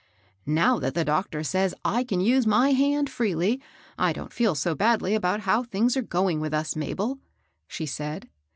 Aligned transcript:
"Now 0.47 0.79
that 0.79 0.95
the 0.95 1.05
doctor 1.05 1.43
says 1.43 1.75
I 1.85 2.03
can 2.03 2.21
use 2.21 2.47
my 2.47 2.71
hand 2.71 3.07
fipeely, 3.07 3.61
I 3.99 4.13
don't 4.13 4.33
fed 4.33 4.57
so 4.57 4.73
badly 4.73 5.13
about 5.13 5.41
how 5.41 5.61
things 5.61 5.95
are 5.95 6.01
going 6.01 6.39
with 6.39 6.55
us, 6.55 6.75
Mabel," 6.75 7.19
she 7.67 7.85
said. 7.85 8.27